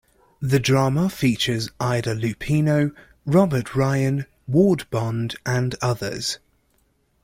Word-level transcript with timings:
The 0.41 0.57
drama 0.59 1.09
features 1.09 1.69
Ida 1.79 2.15
Lupino, 2.15 2.91
Robert 3.27 3.75
Ryan, 3.75 4.25
Ward 4.47 4.89
Bond, 4.89 5.35
and 5.45 5.75
others. 5.79 6.39